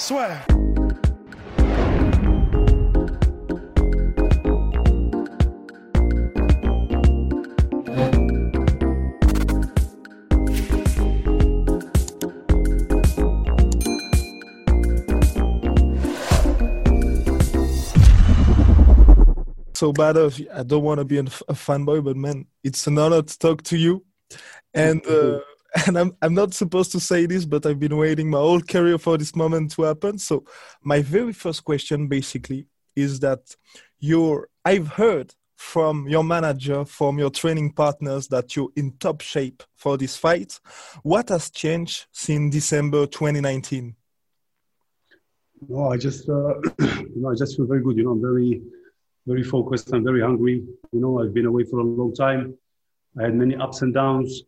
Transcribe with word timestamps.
Swear. 0.00 0.42
So 19.74 19.92
bad 19.92 20.16
of 20.16 20.40
I 20.54 20.62
don't 20.62 20.82
want 20.82 20.98
to 20.98 21.04
be 21.04 21.18
a 21.18 21.24
fanboy, 21.24 22.02
but 22.02 22.16
man, 22.16 22.46
it's 22.64 22.86
an 22.86 22.96
honor 22.96 23.20
to 23.20 23.38
talk 23.38 23.62
to 23.64 23.76
you. 23.76 24.02
And 24.72 25.06
uh, 25.06 25.40
and 25.86 25.98
I'm 25.98 26.16
I'm 26.22 26.34
not 26.34 26.54
supposed 26.54 26.92
to 26.92 27.00
say 27.00 27.26
this, 27.26 27.44
but 27.44 27.64
I've 27.66 27.78
been 27.78 27.96
waiting 27.96 28.30
my 28.30 28.38
whole 28.38 28.60
career 28.60 28.98
for 28.98 29.16
this 29.16 29.36
moment 29.36 29.72
to 29.72 29.82
happen. 29.82 30.18
So 30.18 30.44
my 30.82 31.02
very 31.02 31.32
first 31.32 31.64
question 31.64 32.08
basically 32.08 32.66
is 32.96 33.20
that 33.20 33.40
you're 33.98 34.48
I've 34.64 34.88
heard 34.88 35.34
from 35.56 36.08
your 36.08 36.24
manager, 36.24 36.84
from 36.84 37.18
your 37.18 37.30
training 37.30 37.72
partners 37.72 38.28
that 38.28 38.56
you're 38.56 38.70
in 38.76 38.92
top 38.98 39.20
shape 39.20 39.62
for 39.76 39.98
this 39.98 40.16
fight. 40.16 40.58
What 41.02 41.28
has 41.28 41.50
changed 41.50 42.06
since 42.12 42.52
December 42.52 43.06
2019? 43.06 43.94
No, 45.68 45.90
I 45.90 45.98
just 45.98 46.28
uh, 46.28 46.54
you 46.80 47.12
know 47.16 47.30
I 47.30 47.34
just 47.34 47.56
feel 47.56 47.66
very 47.66 47.82
good. 47.82 47.96
You 47.96 48.04
know, 48.04 48.12
I'm 48.12 48.22
very 48.22 48.62
very 49.26 49.42
focused. 49.44 49.92
I'm 49.92 50.02
very 50.02 50.22
hungry. 50.22 50.64
You 50.92 51.00
know, 51.00 51.22
I've 51.22 51.34
been 51.34 51.46
away 51.46 51.64
for 51.64 51.78
a 51.78 51.84
long 51.84 52.14
time. 52.14 52.56
I 53.18 53.24
had 53.24 53.34
many 53.34 53.56
ups 53.56 53.82
and 53.82 53.92
downs, 53.92 54.42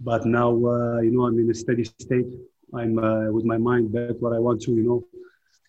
but 0.00 0.26
now 0.26 0.50
uh, 0.50 1.00
you 1.00 1.10
know 1.10 1.26
I'm 1.26 1.38
in 1.38 1.50
a 1.50 1.54
steady 1.54 1.84
state. 1.84 2.26
I'm 2.74 2.98
uh, 2.98 3.30
with 3.30 3.44
my 3.44 3.58
mind 3.58 3.92
back 3.92 4.16
what 4.20 4.32
I 4.32 4.38
want 4.38 4.62
to. 4.62 4.72
You 4.72 4.82
know, 4.82 5.04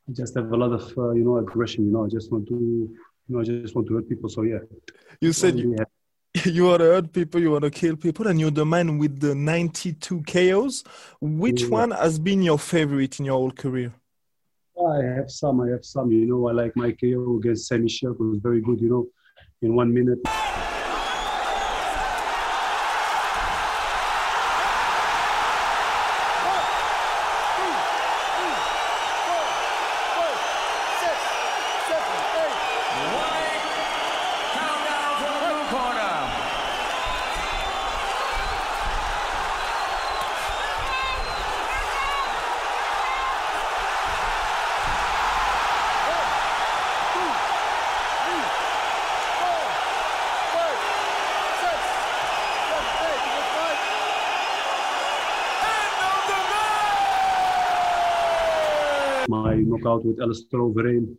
I 0.10 0.12
just 0.14 0.36
have 0.36 0.52
a 0.52 0.58
lot 0.58 0.72
of 0.74 0.98
uh, 0.98 1.12
you 1.12 1.24
know 1.24 1.38
aggression. 1.38 1.86
You 1.86 1.92
know, 1.92 2.06
I 2.06 2.10
just 2.10 2.32
want 2.32 2.48
to 2.48 2.56
you 2.56 2.98
know 3.30 3.40
I 3.40 3.44
just 3.44 3.76
want 3.76 3.88
to 3.88 3.96
hurt 3.96 4.10
people. 4.10 4.30
So 4.30 4.42
yeah. 4.44 4.60
You 5.22 5.34
said 5.34 5.58
you, 5.60 5.76
you 6.46 6.66
want 6.66 6.80
to 6.80 6.86
hurt 6.86 7.14
people, 7.14 7.42
you 7.42 7.52
want 7.52 7.64
to 7.64 7.72
kill 7.72 7.96
people, 7.96 8.28
and 8.28 8.40
you're 8.40 8.52
the 8.52 8.66
man 8.66 8.98
with 8.98 9.20
the 9.20 9.34
92 9.36 10.24
KOs. 10.24 10.84
Which 11.22 11.64
yeah. 11.64 11.70
one 11.70 11.92
has 11.92 12.20
been 12.20 12.42
your 12.42 12.60
favorite 12.60 13.20
in 13.20 13.26
your 13.26 13.38
whole 13.38 13.52
career? 13.52 13.94
I 14.78 15.04
have 15.04 15.32
some. 15.32 15.62
I 15.62 15.70
have 15.70 15.86
some. 15.86 16.12
You 16.12 16.26
know, 16.26 16.48
I 16.48 16.52
like 16.52 16.76
my 16.76 16.92
KO 16.92 17.38
against 17.38 17.72
Semmy. 17.72 17.88
It 17.88 18.20
was 18.20 18.40
very 18.40 18.62
good. 18.62 18.80
You 18.80 18.90
know, 18.90 19.08
in 19.62 19.76
one 19.76 19.94
minute. 19.94 20.20
Knockout 59.80 60.06
with 60.06 60.20
Alistair 60.20 60.60
Overeem. 60.60 61.16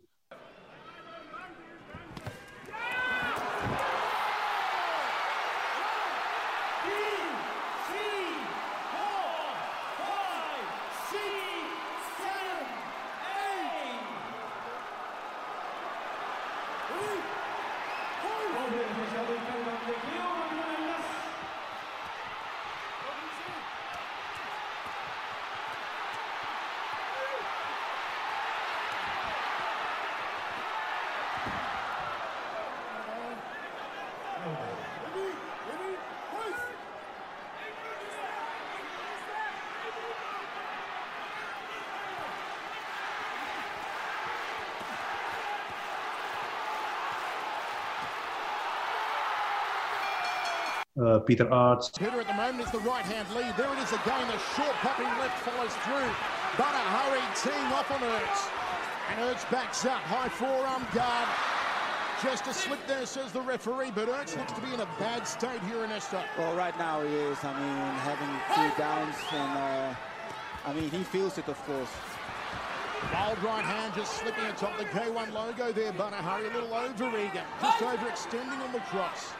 Uh, 50.99 51.19
Peter 51.19 51.45
Aerts. 51.45 51.97
Peter 51.97 52.19
at 52.19 52.27
the 52.27 52.33
moment 52.33 52.61
is 52.61 52.71
the 52.71 52.79
right 52.79 53.03
hand 53.05 53.27
lead. 53.35 53.55
There 53.57 53.71
it 53.71 53.79
is 53.79 53.91
again. 53.91 54.29
A 54.29 54.39
short 54.55 54.75
popping 54.79 55.07
left 55.19 55.37
follows 55.43 55.73
through. 55.83 56.11
But 56.57 56.75
a 56.75 56.83
Hari 56.91 57.19
teeing 57.35 57.71
off 57.73 57.91
on 57.91 57.99
Aerts. 57.99 58.51
And 59.11 59.19
Aerts 59.19 59.49
backs 59.51 59.85
up. 59.85 59.99
High 60.03 60.29
forearm 60.29 60.87
guard. 60.93 61.48
Just 62.21 62.47
a 62.47 62.53
slip 62.53 62.85
there, 62.85 63.05
says 63.05 63.31
the 63.31 63.39
referee, 63.39 63.91
but 63.95 64.09
Aerts 64.09 64.35
looks 64.35 64.51
to 64.51 64.59
be 64.59 64.73
in 64.73 64.81
a 64.81 64.89
bad 64.99 65.25
state 65.25 65.61
here, 65.63 65.85
in 65.85 65.91
Ernesto. 65.91 66.21
Well, 66.37 66.53
right 66.53 66.77
now 66.77 67.01
he 67.01 67.13
is. 67.13 67.37
I 67.43 67.53
mean, 67.55 67.77
having 68.03 68.27
two 68.55 68.77
downs, 68.77 69.15
and 69.31 69.57
uh, 69.57 69.95
I 70.65 70.73
mean, 70.73 70.89
he 70.89 71.03
feels 71.03 71.37
it, 71.37 71.47
of 71.47 71.57
course. 71.65 71.89
Wild 73.13 73.41
right 73.41 73.63
hand 73.63 73.93
just 73.95 74.11
slipping 74.19 74.43
atop 74.45 74.77
the 74.77 74.83
K1 74.85 75.31
logo 75.31 75.71
there, 75.71 75.93
Hari. 75.93 76.47
A 76.47 76.53
little 76.53 76.73
over 76.73 77.07
eager, 77.17 77.43
just 77.61 77.79
overextending 77.79 78.59
on 78.67 78.73
the 78.73 78.83
cross. 78.91 79.31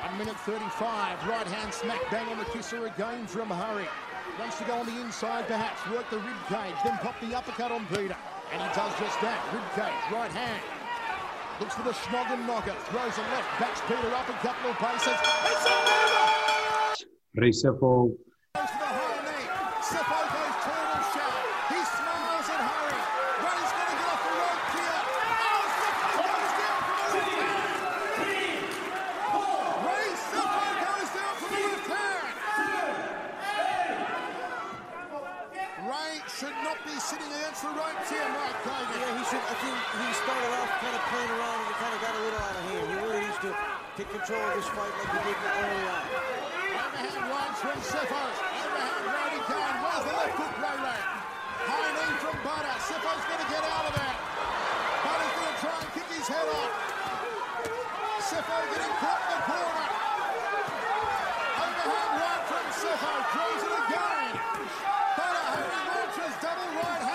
One 0.00 0.16
minute 0.16 0.36
35. 0.40 1.28
Right 1.28 1.46
hand 1.46 1.74
smack 1.74 2.00
bang 2.10 2.26
on 2.28 2.38
the 2.38 2.46
kisser 2.46 2.86
again 2.86 3.26
from 3.26 3.48
Hari. 3.48 3.84
Wants 4.40 4.58
to 4.58 4.64
go 4.64 4.74
on 4.74 4.86
the 4.86 4.98
inside 5.02 5.46
perhaps. 5.46 5.86
Work 5.90 6.08
the 6.10 6.18
rib 6.18 6.36
cage. 6.48 6.74
Then 6.84 6.96
pop 6.98 7.20
the 7.20 7.34
uppercut 7.34 7.70
on 7.70 7.84
Peter. 7.86 8.16
And 8.52 8.62
he 8.62 8.68
does 8.68 8.92
just 8.98 9.20
that. 9.20 9.40
Rib 9.52 9.64
cage. 9.74 10.12
Right 10.12 10.32
hand. 10.32 10.75
Looks 11.58 11.74
for 11.74 11.82
the 11.84 11.92
Schnoggin 11.92 12.46
knocker. 12.46 12.74
Throws 12.90 13.16
a 13.16 13.22
left. 13.32 13.60
Backs 13.60 13.80
Peter 13.88 14.14
up 14.14 14.28
a 14.28 14.32
couple 14.44 14.70
of 14.70 14.76
paces. 14.76 15.16
It's 15.44 15.64
a 15.64 15.70
never! 16.94 18.25
take 44.06 44.20
control 44.20 44.42
of 44.42 44.54
this 44.54 44.68
fight 44.70 44.92
like 45.02 45.10
he 45.10 45.34
did 45.34 45.52
early 45.56 45.86
on. 45.90 46.04
Overhand 46.76 47.26
one, 47.26 47.52
swing 47.58 47.82
Sifos. 47.82 48.36
Overhand 48.38 49.06
right 49.10 49.34
again. 49.34 49.74
Well, 49.82 50.00
the 50.06 50.14
left 50.14 50.36
hook 50.38 50.54
right 50.62 50.80
leg. 50.86 51.02
High 51.66 51.90
knee 51.96 52.14
from 52.22 52.36
Badr. 52.46 52.76
Sefo's 52.86 53.24
going 53.26 53.42
to 53.42 53.50
get 53.50 53.64
out 53.66 53.84
of 53.90 53.94
there. 53.98 54.16
Badr's 55.02 55.34
going 55.34 55.50
to 55.50 55.58
try 55.58 55.76
and 55.82 55.90
kick 55.96 56.08
his 56.14 56.26
head 56.28 56.46
off. 56.46 56.72
Sefo 58.26 58.58
getting 58.74 58.94
caught 58.98 59.22
in 59.22 59.30
the 59.30 59.40
corner. 59.46 59.86
Overhand 61.66 62.12
right 62.22 62.44
from 62.46 62.66
Sefo. 62.78 63.12
Draws 63.32 63.62
it 63.66 63.74
again. 63.86 64.32
Badr, 65.18 65.44
Hari 65.50 65.78
launches 65.90 66.34
double 66.42 66.70
right 66.78 67.05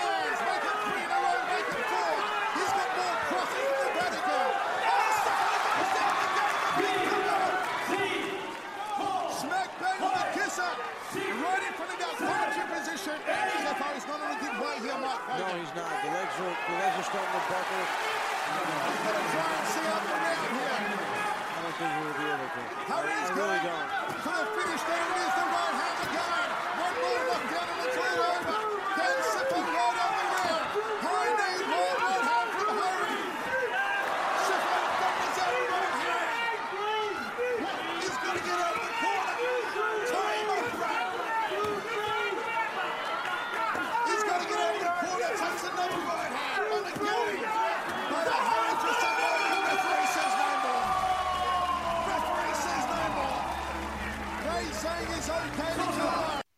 he's 15.58 15.74
not. 15.76 15.90
The 16.00 16.10
legs 16.12 16.34
are, 16.40 16.54
the 16.54 16.76
legs 16.80 16.96
are 16.96 17.08
starting 17.12 17.34
to 17.36 17.42
buckle. 17.50 17.84
He's 17.84 19.00
going 19.04 19.20
to 19.20 19.26
try 19.32 19.48
and 19.52 19.66
see 19.68 19.86
out 19.92 20.02
the 20.02 20.16
round 20.16 20.48
here. 20.56 20.72
I 20.72 21.58
don't 21.60 21.76
think 21.76 21.90
he 21.92 22.00
will 22.00 22.16
be 22.16 22.26
able 22.32 22.48
to. 22.52 22.60
I, 22.62 22.88
Hari's 22.88 23.28
I 23.28 23.36
really 23.36 23.60
going 23.60 23.88
don't. 23.92 24.16
for 24.24 24.32
the 24.32 24.46
finish. 24.56 24.82
There 24.88 24.96
it 24.96 25.18
is, 25.20 25.32
the 25.36 25.46
right 25.52 25.76
hand 25.76 25.98
again. 26.08 26.48
One 26.80 26.94
more 27.04 27.22
knockdown 27.28 27.68
and 27.68 27.80
it's 27.84 27.98
all 28.00 28.20
over. 28.32 28.61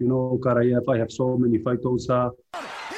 You 0.00 0.08
know, 0.08 0.38
Karayev, 0.43 0.88
I 0.88 0.99
have 0.99 1.11
so 1.11 1.37
many 1.38 1.58
fighters. 1.58 2.08
Uh, 2.11 2.31
He 2.52 2.96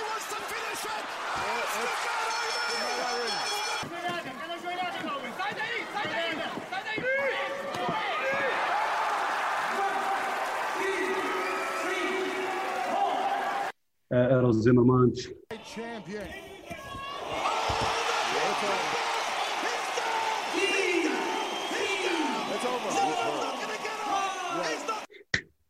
wants 18.43 18.61
to 18.63 19.06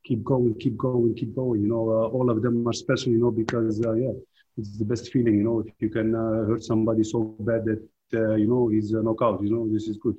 keep 0.07 0.23
going, 0.23 0.55
keep 0.55 0.77
going, 0.77 1.15
keep 1.15 1.35
going. 1.35 1.63
You 1.63 1.69
know, 1.69 1.91
uh, 1.91 2.09
all 2.17 2.31
of 2.31 2.41
them 2.43 2.67
are 2.69 2.73
special, 2.73 3.13
you 3.13 3.19
know, 3.19 3.31
because, 3.31 3.85
uh, 3.85 3.93
yeah, 3.95 4.13
it's 4.57 4.79
the 4.79 4.85
best 4.85 5.13
feeling, 5.13 5.35
you 5.39 5.45
know, 5.45 5.61
if 5.61 5.75
you 5.81 5.91
can 5.91 6.15
uh, 6.15 6.47
hurt 6.49 6.63
somebody 6.63 7.03
so 7.05 7.35
bad 7.41 7.65
that, 7.65 7.83
uh, 8.15 8.35
you 8.37 8.47
know, 8.47 8.69
he's 8.69 8.93
a 8.93 9.03
knockout, 9.03 9.43
you 9.43 9.51
know, 9.51 9.69
this 9.71 9.89
is 9.89 9.97
good. 9.97 10.17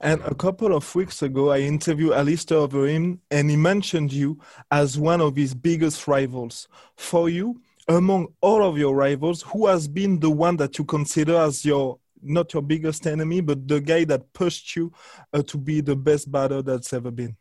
And 0.00 0.20
a 0.22 0.34
couple 0.34 0.74
of 0.74 0.94
weeks 0.94 1.22
ago, 1.22 1.50
I 1.50 1.60
interviewed 1.60 2.12
Alistair 2.12 2.58
Overeem, 2.58 3.18
and 3.30 3.48
he 3.48 3.56
mentioned 3.56 4.12
you 4.12 4.40
as 4.70 4.98
one 4.98 5.20
of 5.20 5.36
his 5.36 5.54
biggest 5.54 6.08
rivals. 6.08 6.66
For 6.96 7.28
you, 7.28 7.60
among 7.86 8.28
all 8.40 8.64
of 8.64 8.76
your 8.76 8.96
rivals, 8.96 9.42
who 9.42 9.66
has 9.66 9.86
been 9.86 10.18
the 10.18 10.30
one 10.30 10.56
that 10.56 10.78
you 10.78 10.84
consider 10.84 11.36
as 11.36 11.64
your 11.64 11.98
not 12.20 12.52
your 12.52 12.62
biggest 12.62 13.06
enemy, 13.06 13.40
but 13.40 13.68
the 13.68 13.80
guy 13.80 14.02
that 14.04 14.32
pushed 14.32 14.74
you 14.74 14.92
uh, 15.32 15.42
to 15.42 15.56
be 15.56 15.80
the 15.80 15.94
best 15.94 16.30
batter 16.30 16.60
that's 16.62 16.92
ever 16.92 17.12
been? 17.12 17.36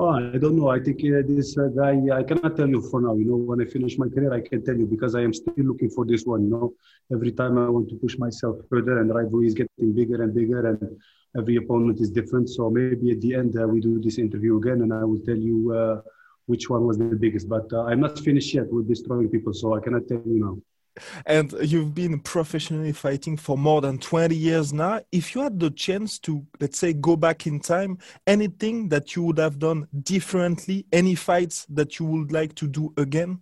Oh, 0.00 0.10
I 0.10 0.38
don't 0.38 0.54
know. 0.54 0.68
I 0.68 0.78
think 0.78 1.00
uh, 1.00 1.22
this 1.26 1.58
uh, 1.58 1.66
guy, 1.74 1.98
I 2.16 2.22
cannot 2.22 2.56
tell 2.56 2.68
you 2.68 2.80
for 2.88 3.00
now. 3.00 3.16
You 3.16 3.24
know, 3.24 3.36
when 3.36 3.60
I 3.60 3.64
finish 3.64 3.98
my 3.98 4.06
career, 4.08 4.32
I 4.32 4.40
can 4.40 4.64
tell 4.64 4.76
you 4.76 4.86
because 4.86 5.16
I 5.16 5.22
am 5.22 5.34
still 5.34 5.54
looking 5.56 5.90
for 5.90 6.04
this 6.06 6.24
one. 6.24 6.44
You 6.44 6.50
know, 6.50 6.74
every 7.12 7.32
time 7.32 7.58
I 7.58 7.68
want 7.68 7.88
to 7.88 7.96
push 7.96 8.16
myself 8.16 8.58
further, 8.70 9.00
and 9.00 9.12
rivalry 9.12 9.48
is 9.48 9.54
getting 9.54 9.92
bigger 9.92 10.22
and 10.22 10.32
bigger, 10.32 10.68
and 10.68 11.00
every 11.36 11.56
opponent 11.56 12.00
is 12.00 12.10
different. 12.10 12.48
So 12.48 12.70
maybe 12.70 13.10
at 13.10 13.20
the 13.20 13.34
end 13.34 13.60
uh, 13.60 13.66
we 13.66 13.80
do 13.80 14.00
this 14.00 14.18
interview 14.18 14.56
again, 14.58 14.82
and 14.82 14.94
I 14.94 15.02
will 15.02 15.18
tell 15.18 15.36
you 15.36 15.72
uh, 15.72 16.00
which 16.46 16.70
one 16.70 16.86
was 16.86 16.96
the 16.98 17.18
biggest. 17.18 17.48
But 17.48 17.66
uh, 17.72 17.82
I'm 17.82 17.98
not 17.98 18.20
finished 18.20 18.54
yet 18.54 18.72
with 18.72 18.86
destroying 18.86 19.28
people, 19.28 19.52
so 19.52 19.74
I 19.74 19.80
cannot 19.80 20.06
tell 20.06 20.22
you 20.24 20.38
now. 20.46 20.77
And 21.26 21.52
you've 21.60 21.94
been 21.94 22.20
professionally 22.20 22.92
fighting 22.92 23.36
for 23.36 23.56
more 23.56 23.80
than 23.80 23.98
20 23.98 24.34
years 24.34 24.72
now. 24.72 25.00
If 25.12 25.34
you 25.34 25.42
had 25.42 25.58
the 25.58 25.70
chance 25.70 26.18
to, 26.20 26.44
let's 26.60 26.78
say, 26.78 26.92
go 26.92 27.16
back 27.16 27.46
in 27.46 27.60
time, 27.60 27.98
anything 28.26 28.88
that 28.90 29.16
you 29.16 29.22
would 29.24 29.38
have 29.38 29.58
done 29.58 29.88
differently, 30.02 30.86
any 30.92 31.14
fights 31.14 31.66
that 31.70 31.98
you 31.98 32.06
would 32.06 32.32
like 32.32 32.54
to 32.56 32.66
do 32.66 32.92
again? 32.96 33.40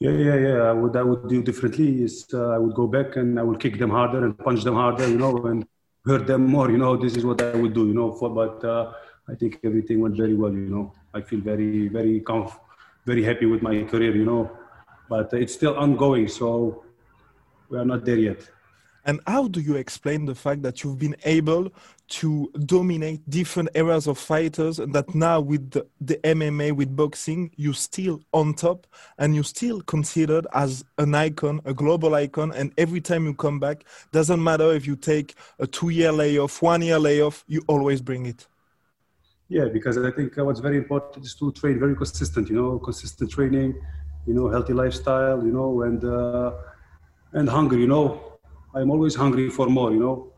Yeah, 0.00 0.10
yeah, 0.10 0.36
yeah. 0.36 0.62
I 0.62 0.72
would, 0.72 0.96
I 0.96 1.02
would 1.02 1.28
do 1.28 1.42
differently. 1.42 2.02
Is 2.02 2.26
uh, 2.34 2.50
I 2.50 2.58
would 2.58 2.74
go 2.74 2.86
back 2.86 3.16
and 3.16 3.38
I 3.38 3.42
would 3.42 3.60
kick 3.60 3.78
them 3.78 3.90
harder 3.90 4.24
and 4.24 4.36
punch 4.36 4.64
them 4.64 4.74
harder, 4.74 5.08
you 5.08 5.18
know, 5.18 5.36
and 5.46 5.66
hurt 6.04 6.26
them 6.26 6.46
more. 6.46 6.70
You 6.70 6.78
know, 6.78 6.96
this 6.96 7.16
is 7.16 7.24
what 7.24 7.40
I 7.40 7.54
would 7.56 7.74
do, 7.74 7.86
you 7.86 7.94
know. 7.94 8.12
For 8.12 8.28
but 8.28 8.64
uh, 8.64 8.92
I 9.28 9.34
think 9.34 9.60
everything 9.64 10.00
went 10.00 10.16
very 10.16 10.34
well. 10.34 10.52
You 10.52 10.68
know, 10.68 10.92
I 11.14 11.20
feel 11.20 11.40
very, 11.40 11.88
very 11.88 12.20
comf- 12.20 12.58
very 13.06 13.22
happy 13.22 13.46
with 13.46 13.62
my 13.62 13.84
career. 13.84 14.14
You 14.14 14.24
know, 14.24 14.50
but 15.08 15.32
it's 15.32 15.54
still 15.54 15.76
ongoing, 15.76 16.28
so 16.28 16.84
we 17.68 17.78
are 17.78 17.84
not 17.84 18.04
there 18.04 18.18
yet. 18.18 18.48
And 19.06 19.20
how 19.26 19.48
do 19.48 19.60
you 19.60 19.76
explain 19.76 20.24
the 20.24 20.34
fact 20.34 20.62
that 20.62 20.82
you've 20.82 20.98
been 20.98 21.16
able 21.24 21.70
to 22.06 22.50
dominate 22.64 23.28
different 23.28 23.68
eras 23.74 24.06
of 24.06 24.18
fighters 24.18 24.78
and 24.78 24.94
that 24.94 25.14
now 25.14 25.40
with 25.40 25.70
the, 25.72 25.86
the 26.00 26.16
MMA, 26.24 26.72
with 26.72 26.96
boxing, 26.96 27.50
you're 27.56 27.74
still 27.74 28.20
on 28.32 28.54
top 28.54 28.86
and 29.18 29.34
you're 29.34 29.44
still 29.44 29.82
considered 29.82 30.46
as 30.54 30.84
an 30.96 31.14
icon, 31.14 31.60
a 31.66 31.74
global 31.74 32.14
icon. 32.14 32.52
And 32.52 32.72
every 32.78 33.00
time 33.00 33.26
you 33.26 33.34
come 33.34 33.60
back, 33.60 33.84
doesn't 34.12 34.42
matter 34.42 34.72
if 34.72 34.86
you 34.86 34.96
take 34.96 35.34
a 35.58 35.66
two 35.66 35.90
year 35.90 36.12
layoff, 36.12 36.62
one 36.62 36.80
year 36.80 36.98
layoff, 36.98 37.44
you 37.46 37.62
always 37.66 38.00
bring 38.00 38.24
it. 38.26 38.46
Yeah, 39.48 39.66
because 39.66 39.98
I 39.98 40.10
think 40.10 40.34
what's 40.36 40.60
very 40.60 40.78
important 40.78 41.24
is 41.26 41.34
to 41.34 41.52
train 41.52 41.78
very 41.78 41.94
consistent. 41.94 42.48
You 42.48 42.56
know, 42.56 42.78
consistent 42.78 43.30
training, 43.30 43.74
you 44.26 44.34
know, 44.34 44.48
healthy 44.48 44.72
lifestyle, 44.72 45.44
you 45.44 45.52
know, 45.52 45.82
and 45.82 46.04
uh, 46.04 46.52
and 47.32 47.48
hunger. 47.48 47.78
You 47.78 47.86
know, 47.86 48.38
I'm 48.74 48.90
always 48.90 49.14
hungry 49.14 49.50
for 49.50 49.66
more. 49.68 49.92
You 49.92 50.00
know, 50.00 50.32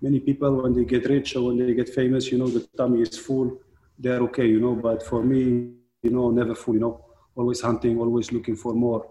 many 0.00 0.20
people 0.20 0.62
when 0.62 0.74
they 0.74 0.84
get 0.84 1.04
rich 1.06 1.36
or 1.36 1.46
when 1.46 1.58
they 1.58 1.74
get 1.74 1.88
famous, 1.88 2.30
you 2.32 2.38
know, 2.38 2.48
the 2.48 2.60
tummy 2.76 3.02
is 3.02 3.18
full. 3.18 3.58
They're 3.98 4.22
okay, 4.28 4.46
you 4.46 4.60
know. 4.60 4.74
But 4.74 5.02
for 5.02 5.22
me, 5.22 5.72
you 6.02 6.10
know, 6.10 6.30
never 6.30 6.54
full. 6.54 6.74
You 6.74 6.80
know, 6.80 7.04
always 7.34 7.60
hunting, 7.60 7.98
always 7.98 8.32
looking 8.32 8.56
for 8.56 8.74
more. 8.74 9.08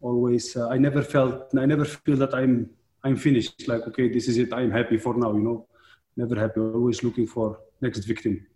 Always, 0.00 0.56
uh, 0.56 0.68
I 0.68 0.78
never 0.78 1.02
felt, 1.02 1.52
I 1.56 1.66
never 1.66 1.84
feel 1.84 2.16
that 2.16 2.32
I'm 2.34 2.70
I'm 3.04 3.16
finished. 3.16 3.66
Like, 3.68 3.82
okay, 3.88 4.08
this 4.08 4.28
is 4.28 4.38
it. 4.38 4.52
I'm 4.52 4.70
happy 4.70 4.98
for 4.98 5.14
now. 5.14 5.32
You 5.32 5.42
know, 5.42 5.66
never 6.16 6.36
happy. 6.38 6.60
Always 6.60 7.02
looking 7.02 7.26
for 7.26 7.58
next 7.80 8.04
victim. 8.04 8.46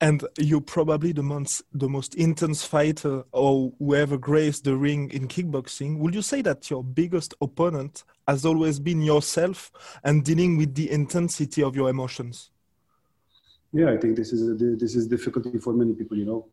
And 0.00 0.24
you're 0.38 0.60
probably 0.60 1.12
the 1.12 1.22
most, 1.22 1.62
the 1.72 1.88
most 1.88 2.14
intense 2.16 2.64
fighter 2.64 3.24
or 3.32 3.72
whoever 3.78 4.18
graced 4.18 4.64
the 4.64 4.76
ring 4.76 5.10
in 5.10 5.28
kickboxing. 5.28 5.98
Would 5.98 6.14
you 6.14 6.22
say 6.22 6.42
that 6.42 6.68
your 6.68 6.82
biggest 6.82 7.32
opponent 7.40 8.04
has 8.28 8.44
always 8.44 8.78
been 8.78 9.00
yourself 9.00 9.70
and 10.02 10.24
dealing 10.24 10.56
with 10.56 10.74
the 10.74 10.90
intensity 10.90 11.62
of 11.62 11.76
your 11.76 11.88
emotions? 11.88 12.50
Yeah, 13.72 13.90
I 13.90 13.96
think 13.96 14.16
this 14.16 14.32
is 14.32 14.48
a, 14.48 14.54
this 14.54 14.94
is 14.94 15.06
difficulty 15.06 15.58
for 15.58 15.72
many 15.72 15.94
people. 15.94 16.16
You 16.16 16.26
know, 16.26 16.46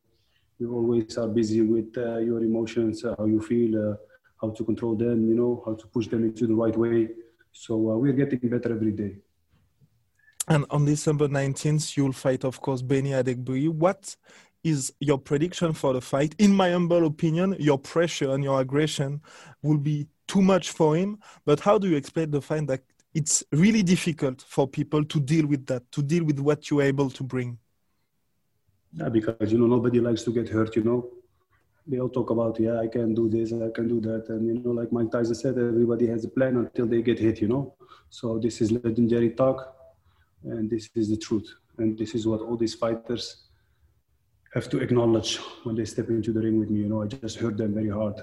you 0.59 0.73
always 0.73 1.17
are 1.17 1.27
busy 1.27 1.61
with 1.61 1.95
uh, 1.97 2.17
your 2.17 2.43
emotions, 2.43 3.03
uh, 3.03 3.15
how 3.17 3.25
you 3.25 3.41
feel, 3.41 3.91
uh, 3.91 3.95
how 4.39 4.49
to 4.51 4.63
control 4.63 4.95
them. 4.95 5.27
You 5.27 5.35
know, 5.35 5.63
how 5.65 5.73
to 5.73 5.87
push 5.87 6.07
them 6.07 6.23
into 6.23 6.47
the 6.47 6.53
right 6.55 6.75
way. 6.75 7.09
So 7.51 7.73
uh, 7.91 7.97
we're 7.97 8.13
getting 8.13 8.49
better 8.49 8.71
every 8.71 8.91
day. 8.91 9.17
And 10.51 10.65
on 10.69 10.83
December 10.83 11.29
19th, 11.29 11.95
you'll 11.95 12.11
fight, 12.11 12.43
of 12.43 12.59
course, 12.59 12.81
Benny 12.81 13.11
Adegbuyi. 13.11 13.69
What 13.69 14.17
is 14.65 14.91
your 14.99 15.17
prediction 15.17 15.71
for 15.71 15.93
the 15.93 16.01
fight? 16.01 16.35
In 16.39 16.53
my 16.53 16.71
humble 16.71 17.05
opinion, 17.05 17.55
your 17.57 17.77
pressure 17.77 18.31
and 18.31 18.43
your 18.43 18.59
aggression 18.59 19.21
will 19.63 19.77
be 19.77 20.09
too 20.27 20.41
much 20.41 20.71
for 20.71 20.97
him. 20.97 21.19
But 21.45 21.61
how 21.61 21.77
do 21.77 21.87
you 21.87 21.95
explain 21.95 22.31
the 22.31 22.41
fact 22.41 22.67
that 22.67 22.81
it's 23.13 23.45
really 23.53 23.81
difficult 23.81 24.41
for 24.41 24.67
people 24.67 25.05
to 25.05 25.21
deal 25.21 25.45
with 25.47 25.67
that, 25.67 25.89
to 25.93 26.01
deal 26.01 26.25
with 26.25 26.37
what 26.41 26.69
you're 26.69 26.81
able 26.81 27.09
to 27.11 27.23
bring? 27.23 27.57
Yeah, 28.91 29.07
because 29.07 29.53
you 29.53 29.57
know 29.57 29.67
nobody 29.67 30.01
likes 30.01 30.23
to 30.23 30.33
get 30.33 30.49
hurt. 30.49 30.75
You 30.75 30.83
know, 30.83 31.11
they 31.87 32.01
all 32.01 32.09
talk 32.09 32.29
about 32.29 32.59
yeah, 32.59 32.77
I 32.77 32.87
can 32.87 33.15
do 33.15 33.29
this, 33.29 33.53
I 33.53 33.69
can 33.73 33.87
do 33.87 34.01
that, 34.01 34.27
and 34.27 34.45
you 34.45 34.61
know, 34.61 34.71
like 34.71 34.91
Mike 34.91 35.11
Tyson 35.11 35.33
said, 35.33 35.57
everybody 35.57 36.07
has 36.07 36.25
a 36.25 36.27
plan 36.27 36.57
until 36.57 36.87
they 36.87 37.01
get 37.01 37.19
hit. 37.19 37.39
You 37.41 37.47
know, 37.47 37.73
so 38.09 38.37
this 38.37 38.59
is 38.59 38.73
legendary 38.73 39.29
talk, 39.29 39.80
and 40.43 40.69
this 40.69 40.89
is 40.95 41.09
the 41.09 41.17
truth, 41.17 41.53
and 41.77 41.97
this 41.97 42.15
is 42.15 42.27
what 42.27 42.41
all 42.41 42.57
these 42.57 42.73
fighters 42.73 43.43
have 44.53 44.69
to 44.69 44.79
acknowledge 44.79 45.37
when 45.63 45.75
they 45.75 45.85
step 45.85 46.09
into 46.09 46.33
the 46.33 46.41
ring 46.41 46.59
with 46.59 46.69
me. 46.69 46.81
You 46.81 46.89
know, 46.89 47.01
I 47.03 47.07
just 47.07 47.37
hurt 47.37 47.57
them 47.57 47.73
very 47.73 47.89
hard. 47.89 48.15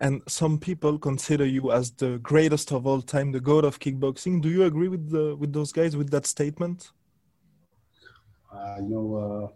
And 0.00 0.22
some 0.26 0.58
people 0.58 0.98
consider 0.98 1.46
you 1.46 1.70
as 1.70 1.92
the 1.92 2.18
greatest 2.18 2.72
of 2.72 2.86
all 2.86 3.00
time, 3.00 3.30
the 3.30 3.40
god 3.40 3.64
of 3.64 3.78
kickboxing. 3.78 4.42
Do 4.42 4.48
you 4.48 4.64
agree 4.64 4.88
with 4.88 5.10
the 5.10 5.36
with 5.36 5.52
those 5.52 5.72
guys 5.72 5.96
with 5.96 6.10
that 6.10 6.26
statement? 6.26 6.90
Uh, 8.52 8.76
you 8.80 8.88
know, 8.88 9.06
uh, 9.16 9.48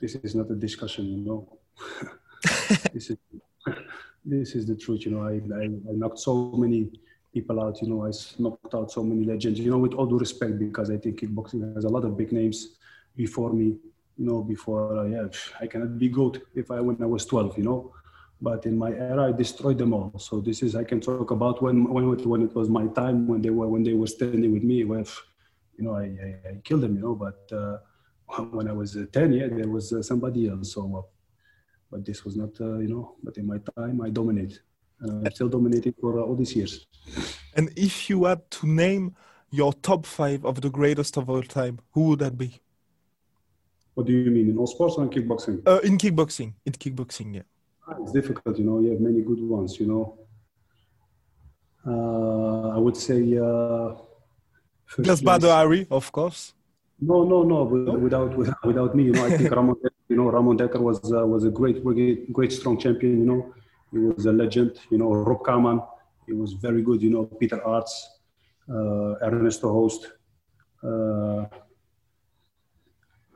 this 0.00 0.16
is 0.16 0.34
not 0.34 0.50
a 0.50 0.56
discussion. 0.56 1.04
You 1.06 1.24
know, 1.24 1.58
this 2.92 3.10
is 3.10 3.16
this 4.24 4.54
is 4.56 4.66
the 4.66 4.74
truth. 4.74 5.06
You 5.06 5.12
know, 5.12 5.22
I, 5.22 5.34
I 5.62 5.64
I 5.64 5.92
knocked 5.92 6.18
so 6.18 6.52
many 6.52 6.90
people 7.36 7.56
out. 7.64 7.76
You 7.82 7.88
know, 7.90 8.00
I 8.08 8.12
knocked 8.42 8.74
out 8.78 8.88
so 8.96 9.02
many 9.10 9.24
legends. 9.32 9.58
You 9.60 9.70
know, 9.72 9.82
with 9.84 9.94
all 9.94 10.08
due 10.12 10.22
respect, 10.26 10.54
because 10.58 10.88
I 10.94 10.96
think 11.02 11.20
kickboxing 11.20 11.62
has 11.74 11.84
a 11.90 11.92
lot 11.96 12.04
of 12.08 12.16
big 12.22 12.30
names 12.40 12.58
before 13.24 13.52
me. 13.60 13.68
you 14.20 14.26
know, 14.28 14.38
before, 14.54 14.82
uh, 14.98 15.04
yeah, 15.14 15.26
I 15.60 15.66
cannot 15.66 15.92
be 16.04 16.08
good 16.20 16.34
if 16.54 16.66
I 16.76 16.80
when 16.86 16.96
I 17.06 17.08
was 17.14 17.26
12, 17.26 17.58
you 17.58 17.64
know. 17.64 17.80
But 18.48 18.60
in 18.70 18.76
my 18.84 18.90
era, 18.90 19.22
I 19.28 19.32
destroyed 19.32 19.78
them 19.82 19.92
all. 19.96 20.12
So 20.18 20.40
this 20.40 20.58
is 20.62 20.70
I 20.82 20.84
can 20.90 21.00
talk 21.00 21.30
about 21.38 21.56
when 21.64 21.76
when 21.94 22.04
it, 22.14 22.26
when 22.32 22.42
it 22.48 22.54
was 22.60 22.68
my 22.78 22.86
time 23.00 23.18
when 23.30 23.40
they 23.44 23.54
were 23.58 23.68
when 23.74 23.82
they 23.88 23.96
were 24.00 24.10
standing 24.16 24.52
with 24.56 24.64
me. 24.70 24.84
With, 24.92 25.12
you 25.76 25.84
know, 25.84 25.94
I, 26.02 26.06
I, 26.26 26.28
I 26.48 26.52
killed 26.66 26.82
them, 26.84 26.94
you 26.96 27.02
know. 27.06 27.14
But 27.26 27.40
uh, 27.60 27.76
when 28.56 28.66
I 28.72 28.74
was 28.80 28.96
uh, 28.96 29.04
10, 29.12 29.32
yeah, 29.32 29.48
there 29.58 29.72
was 29.76 29.92
uh, 29.92 30.02
somebody 30.10 30.48
else. 30.52 30.68
So, 30.74 30.82
but 31.90 32.00
this 32.08 32.24
was 32.24 32.34
not, 32.42 32.52
uh, 32.60 32.78
you 32.84 32.90
know. 32.94 33.04
But 33.22 33.34
in 33.40 33.46
my 33.52 33.58
time, 33.76 33.96
I 34.06 34.10
dominate. 34.20 34.60
I'm 35.00 35.30
still 35.30 35.48
dominating 35.48 35.94
for 36.00 36.20
all 36.20 36.34
these 36.34 36.56
years. 36.56 36.86
And 37.54 37.70
if 37.76 38.08
you 38.08 38.24
had 38.24 38.50
to 38.52 38.66
name 38.66 39.14
your 39.50 39.72
top 39.72 40.06
five 40.06 40.44
of 40.44 40.60
the 40.60 40.70
greatest 40.70 41.16
of 41.16 41.28
all 41.30 41.42
time, 41.42 41.78
who 41.92 42.08
would 42.08 42.18
that 42.20 42.36
be? 42.36 42.60
What 43.94 44.06
do 44.06 44.12
you 44.12 44.30
mean 44.30 44.50
in 44.50 44.58
all 44.58 44.66
sports 44.66 44.96
or 44.96 45.04
in 45.04 45.10
kickboxing? 45.10 45.66
Uh, 45.66 45.80
in 45.82 45.96
kickboxing, 45.96 46.54
in 46.64 46.72
kickboxing, 46.72 47.34
yeah. 47.36 47.42
Ah, 47.88 47.94
it's 48.02 48.12
difficult, 48.12 48.58
you 48.58 48.64
know. 48.64 48.80
You 48.80 48.90
have 48.90 49.00
many 49.00 49.22
good 49.22 49.40
ones, 49.40 49.78
you 49.80 49.86
know. 49.86 50.18
Uh, 51.86 52.76
I 52.76 52.78
would 52.78 52.96
say. 52.96 53.38
Uh, 53.38 53.94
Just 55.02 55.24
Badr 55.24 55.48
Hari, 55.48 55.86
of 55.90 56.10
course. 56.12 56.52
No, 57.00 57.24
no, 57.24 57.42
no. 57.42 57.64
Without, 57.64 58.36
without, 58.36 58.64
without 58.64 58.94
me, 58.94 59.04
you 59.04 59.12
know, 59.12 59.24
I 59.26 59.36
think 59.36 59.50
Ramon, 59.50 59.76
you 60.08 60.16
know, 60.16 60.30
Ramon 60.30 60.58
Dekker 60.58 60.80
was 60.80 61.12
uh, 61.12 61.26
was 61.26 61.44
a 61.44 61.50
great, 61.50 61.82
great, 61.84 62.32
great, 62.32 62.52
strong 62.52 62.78
champion. 62.78 63.18
You 63.20 63.26
know, 63.26 63.54
he 63.92 63.98
was 63.98 64.26
a 64.26 64.32
legend. 64.32 64.78
You 64.90 64.98
know, 64.98 65.12
Rob 65.12 65.44
Kaman, 65.44 65.80
he 66.26 66.32
was 66.32 66.52
very 66.54 66.82
good. 66.82 67.02
You 67.02 67.10
know, 67.10 67.24
Peter 67.24 67.58
Aerts, 67.58 67.94
uh, 68.68 69.14
Ernesto 69.22 69.72
Hoost. 69.72 70.12
Uh, 70.82 71.46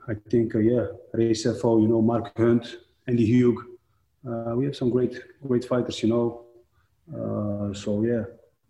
I 0.08 0.14
think, 0.28 0.54
uh, 0.54 0.58
yeah, 0.58 0.86
Ray 1.12 1.30
Sefo, 1.32 1.80
you 1.80 1.88
know, 1.88 2.02
Mark 2.02 2.36
Hunt, 2.36 2.78
Andy 3.06 3.26
Hug. 3.32 3.56
Uh, 4.26 4.54
we 4.56 4.64
have 4.64 4.76
some 4.76 4.90
great, 4.90 5.14
great 5.46 5.64
fighters, 5.64 6.02
you 6.02 6.08
know. 6.08 6.44
Uh, 7.12 7.72
so 7.72 8.02
yeah, 8.02 8.24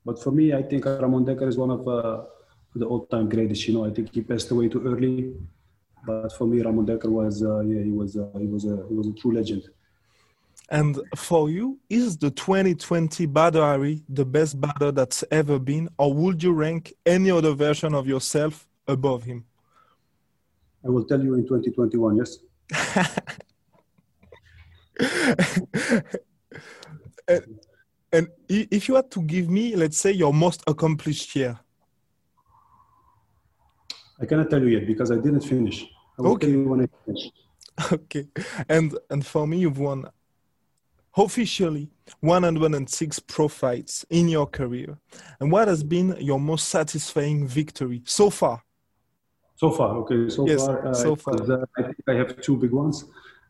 but 0.05 0.23
for 0.23 0.31
me, 0.31 0.53
I 0.53 0.63
think 0.63 0.85
Ramon 0.85 1.25
Dekker 1.25 1.49
is 1.49 1.59
one 1.59 1.71
of 1.71 1.87
uh, 1.89 2.25
the 2.75 2.87
all-time 2.87 3.29
greatest. 3.29 3.67
You 3.69 3.75
know, 3.75 3.85
I 3.85 3.91
think 3.91 4.15
he 4.15 4.23
passed 4.23 4.51
away 4.51 4.69
too 4.69 4.87
early, 4.87 5.35
but 6.07 6.33
for 6.33 6.47
me, 6.47 6.61
Ramon 6.63 6.87
Dekker 6.87 7.11
was, 7.11 7.43
yeah, 7.43 7.83
he 7.83 7.91
was, 7.91 8.15
he 8.15 8.47
was 8.47 8.63
he 8.63 8.95
was 8.95 9.07
a 9.09 9.13
true 9.13 9.35
legend. 9.35 9.69
And 10.71 11.01
for 11.17 11.51
you, 11.51 11.81
is 11.89 12.17
the 12.17 12.31
2020 12.31 13.27
Badr 13.27 13.59
Hari 13.59 14.05
the 14.09 14.25
best 14.25 14.61
Badr 14.61 14.93
that's 14.93 15.25
ever 15.33 15.59
been, 15.59 15.89
or 15.99 16.15
would 16.15 16.41
you 16.43 16.53
rank 16.53 16.93
any 17.05 17.31
other 17.31 17.55
version 17.55 17.93
of 17.93 18.07
yourself 18.07 18.69
above 18.87 19.25
him? 19.25 19.45
I 20.85 20.89
will 20.89 21.05
tell 21.05 21.21
you 21.21 21.35
in 21.35 21.43
2021, 21.43 22.17
yes. 22.17 22.39
and, 27.29 27.59
and, 28.13 28.29
if 28.49 28.89
you 28.89 28.95
had 28.95 29.11
to 29.11 29.23
give 29.23 29.51
me, 29.51 29.75
let's 29.75 29.99
say, 29.99 30.13
your 30.13 30.33
most 30.33 30.63
accomplished 30.69 31.35
year, 31.35 31.59
I 34.21 34.27
cannot 34.27 34.51
tell 34.51 34.63
you 34.63 34.69
yet 34.69 34.87
because 34.87 35.11
I 35.11 35.17
didn't 35.17 35.41
finish. 35.41 35.85
I 36.19 36.23
will 36.23 36.33
okay. 36.33 36.47
tell 36.47 36.57
you 36.57 36.69
when 36.69 36.83
I 36.83 36.89
finish. 37.05 37.31
Okay, 37.93 38.29
and 38.69 38.99
and 39.09 39.25
for 39.25 39.47
me, 39.47 39.59
you've 39.61 39.79
won 39.79 40.05
officially 41.17 41.91
106 42.21 43.19
pro 43.21 43.49
fights 43.49 44.05
in 44.11 44.29
your 44.29 44.47
career. 44.47 44.99
And 45.41 45.51
what 45.51 45.69
has 45.69 45.83
been 45.83 46.17
your 46.21 46.41
most 46.41 46.69
satisfying 46.69 47.47
victory 47.47 48.03
so 48.05 48.31
far? 48.31 48.63
So 49.57 49.71
far, 49.71 49.97
okay. 49.99 50.31
So 50.31 50.47
yes, 50.47 50.67
far, 50.67 50.87
uh, 50.87 50.95
so 50.95 51.15
far. 51.17 51.35
Uh, 51.35 51.65
I 51.77 51.83
think 51.83 52.09
I 52.09 52.15
have 52.15 52.41
two 52.41 52.57
big 52.57 52.73
ones. 52.73 53.05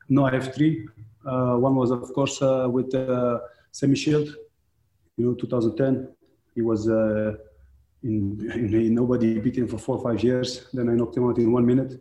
No, 0.08 0.24
I 0.24 0.32
have 0.32 0.52
three. 0.54 0.88
Uh, 1.24 1.54
one 1.56 1.76
was, 1.76 1.90
of 1.90 2.12
course, 2.12 2.42
uh, 2.42 2.66
with 2.68 2.92
uh, 2.94 3.38
Semmy 3.72 3.94
Schilt. 3.94 4.28
You 5.16 5.26
know, 5.26 5.34
2010. 5.34 6.08
He 6.54 6.62
was 6.62 6.88
uh, 6.88 7.36
in, 8.02 8.50
in, 8.52 8.94
nobody 8.94 9.38
beat 9.38 9.56
him 9.56 9.68
for 9.68 9.78
four 9.78 9.98
or 9.98 10.02
five 10.02 10.24
years. 10.24 10.66
Then 10.72 10.88
I 10.88 10.94
knocked 10.94 11.16
him 11.16 11.28
out 11.28 11.38
in 11.38 11.52
one 11.52 11.64
minute. 11.64 11.92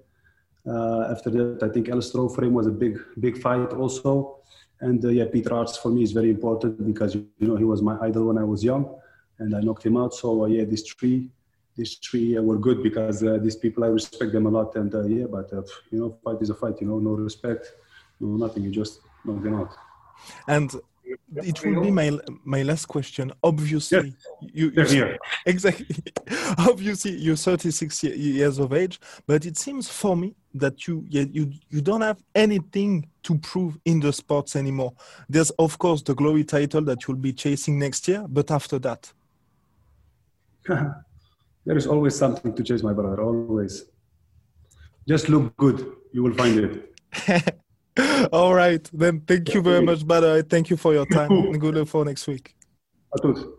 after 0.66 1.30
that, 1.30 1.62
I 1.62 1.70
think 1.70 1.90
Alistair 1.90 2.22
him 2.46 2.54
was 2.54 2.66
a 2.66 2.72
big, 2.72 2.98
big 3.20 3.38
fight 3.38 3.74
also. 3.74 4.40
And 4.82 5.04
yeah, 5.04 5.26
Peter 5.26 5.50
Aerts 5.50 5.78
for 5.78 5.90
me 5.90 6.04
is 6.04 6.12
very 6.14 6.30
important 6.30 6.86
because 6.86 7.16
you 7.16 7.48
know 7.50 7.58
he 7.58 7.66
was 7.66 7.82
my 7.82 7.98
idol 8.00 8.26
when 8.26 8.38
I 8.38 8.44
was 8.44 8.64
young, 8.64 8.96
and 9.40 9.56
I 9.56 9.60
knocked 9.60 9.86
him 9.86 9.98
out. 9.98 10.14
So 10.14 10.46
yeah, 10.46 10.64
these 10.64 10.84
three 10.84 11.30
these 11.80 11.96
three 11.96 12.38
uh, 12.38 12.42
were 12.42 12.58
good 12.58 12.84
because 12.84 13.24
uh, 13.24 13.38
these 13.42 13.56
people 13.56 13.84
I 13.84 13.88
respect 13.88 14.32
them 14.34 14.46
a 14.46 14.50
lot 14.50 14.76
and 14.76 14.94
uh, 14.94 15.06
yeah 15.16 15.26
but 15.36 15.50
you 15.92 16.00
know 16.00 16.10
fight 16.24 16.42
is 16.42 16.50
a 16.50 16.54
fight 16.54 16.76
you 16.82 16.88
know 16.88 17.00
no 17.00 17.12
respect 17.12 17.74
no 18.20 18.28
nothing 18.46 18.64
you 18.64 18.72
just 18.72 19.00
knock 19.26 19.42
them 19.42 19.56
out 19.62 19.72
and 20.48 20.70
it 21.38 21.58
will 21.64 21.82
be 21.82 21.92
my 21.92 22.08
my 22.44 22.62
last 22.64 22.86
question 22.86 23.32
obviously 23.44 24.14
yes. 24.42 24.52
you, 24.60 24.72
you 24.76 24.86
here. 24.86 25.18
exactly 25.46 25.88
obviously 26.72 27.12
you're 27.12 27.36
36 27.36 28.04
years 28.04 28.60
of 28.60 28.74
age 28.74 29.00
but 29.26 29.46
it 29.46 29.58
seems 29.58 29.88
for 29.90 30.16
me 30.16 30.36
that 30.54 30.88
you 30.88 31.06
you 31.10 31.52
you 31.70 31.82
don't 31.82 32.02
have 32.02 32.22
anything 32.34 33.08
to 33.24 33.38
prove 33.38 33.78
in 33.86 34.00
the 34.00 34.12
sports 34.12 34.56
anymore 34.56 34.94
there's 35.30 35.52
of 35.52 35.78
course 35.78 36.02
the 36.02 36.16
glory 36.16 36.44
title 36.44 36.82
that 36.82 37.08
you'll 37.08 37.18
be 37.18 37.34
chasing 37.34 37.78
next 37.78 38.08
year 38.08 38.26
but 38.28 38.50
after 38.50 38.80
that 38.80 39.12
there 41.66 41.78
is 41.78 41.88
always 41.88 42.16
something 42.16 42.54
to 42.56 42.64
chase, 42.64 42.84
my 42.84 42.94
brother. 42.94 43.22
Always. 43.22 43.86
Just 45.08 45.30
look 45.30 45.56
good. 45.58 45.96
You 46.12 46.24
will 46.24 46.34
find 46.34 46.60
it. 46.60 47.60
All 48.34 48.54
right. 48.54 48.90
Then 48.94 49.22
thank 49.22 49.54
you 49.54 49.62
very 49.62 49.84
much, 49.86 50.06
brother. 50.06 50.42
Thank 50.44 50.70
you 50.70 50.78
for 50.78 50.94
your 50.94 51.06
time. 51.06 51.52
good 51.60 51.76
luck 51.76 51.88
for 51.88 52.06
next 52.06 52.28
week. 52.28 52.56
A 53.14 53.59